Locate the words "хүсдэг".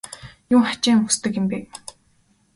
1.05-1.31